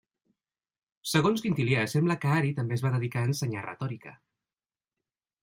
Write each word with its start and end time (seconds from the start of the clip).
Segons 1.09 1.43
Quintilià, 1.45 1.83
sembla 1.91 2.15
que 2.23 2.31
Ari 2.39 2.55
també 2.61 2.79
es 2.79 2.85
va 2.87 2.93
dedicar 2.97 3.23
a 3.25 3.29
ensenyar 3.35 3.67
retòrica. 3.69 4.17